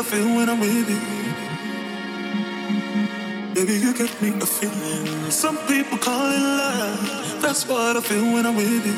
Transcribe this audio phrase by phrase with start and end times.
[0.00, 0.98] I feel when I'm with you.
[3.54, 5.30] Baby, you give me a feeling.
[5.30, 7.42] Some people call it love.
[7.42, 8.96] That's what I feel when I'm with you.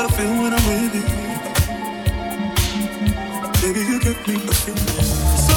[0.00, 1.02] what I feel when I'm with you.
[3.60, 5.49] Baby, you get me a feeling.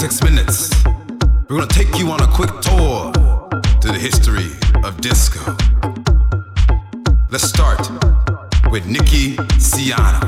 [0.00, 0.70] Six minutes,
[1.50, 3.12] we're gonna take you on a quick tour
[3.82, 4.48] to the history
[4.82, 5.38] of disco.
[7.30, 7.80] Let's start
[8.70, 10.24] with Nicky Siano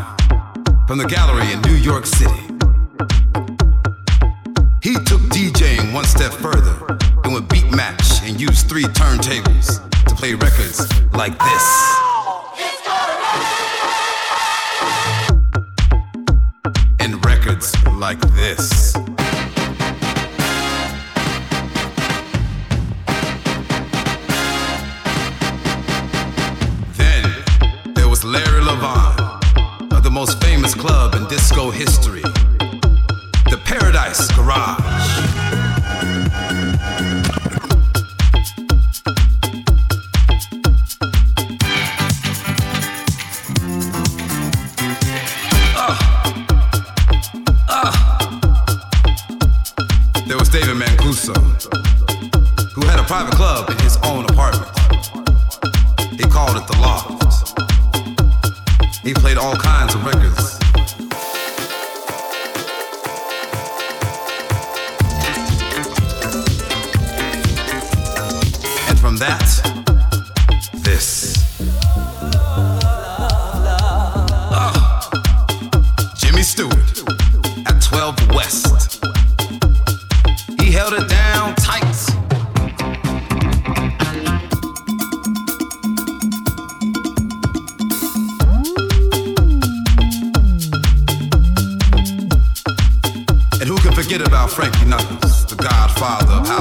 [0.86, 2.42] from the gallery in New York City.
[4.82, 6.76] He took DJing one step further
[7.24, 12.01] and would beat match and use three turntables to play records like this.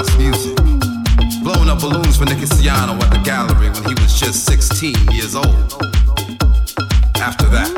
[0.01, 0.55] House music?
[1.43, 5.35] Blowing up balloons for Nicky Siano at the gallery when he was just 16 years
[5.35, 5.45] old.
[7.17, 7.69] After that,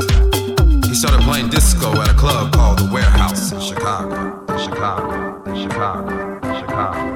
[0.86, 4.46] he started playing disco at a club called the Warehouse in Chicago.
[4.58, 7.13] Chicago, Chicago, Chicago.